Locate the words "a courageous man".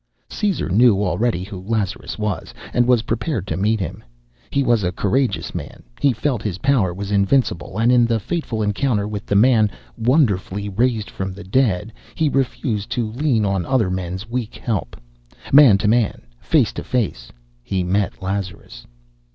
4.83-5.83